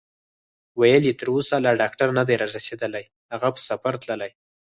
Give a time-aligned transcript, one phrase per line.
[0.79, 4.31] ویل یې: تر اوسه لا ډاکټر نه دی رارسېدلی، هغه په سفر تللی.